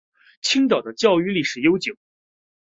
[0.41, 1.95] 青岛的教育历史悠久。